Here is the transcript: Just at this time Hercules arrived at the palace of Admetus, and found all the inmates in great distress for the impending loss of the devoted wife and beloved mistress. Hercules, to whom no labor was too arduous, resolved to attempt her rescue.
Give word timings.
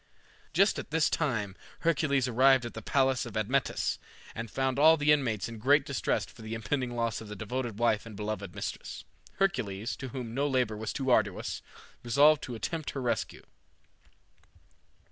Just 0.51 0.79
at 0.79 0.89
this 0.89 1.11
time 1.11 1.55
Hercules 1.81 2.27
arrived 2.27 2.65
at 2.65 2.73
the 2.73 2.81
palace 2.81 3.23
of 3.27 3.37
Admetus, 3.37 3.99
and 4.33 4.49
found 4.49 4.79
all 4.79 4.97
the 4.97 5.11
inmates 5.11 5.47
in 5.47 5.59
great 5.59 5.85
distress 5.85 6.25
for 6.25 6.41
the 6.41 6.55
impending 6.55 6.95
loss 6.95 7.21
of 7.21 7.27
the 7.27 7.35
devoted 7.35 7.77
wife 7.77 8.07
and 8.07 8.15
beloved 8.15 8.55
mistress. 8.55 9.03
Hercules, 9.33 9.95
to 9.97 10.07
whom 10.07 10.33
no 10.33 10.47
labor 10.47 10.75
was 10.75 10.91
too 10.91 11.11
arduous, 11.11 11.61
resolved 12.01 12.41
to 12.41 12.55
attempt 12.55 12.89
her 12.93 12.99
rescue. 13.03 13.43